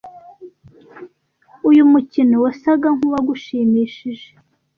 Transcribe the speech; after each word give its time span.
(uyu 1.69 1.83
mukino 1.91 2.35
wasaga 2.45 2.87
nkuwagushimishije) 2.95 4.29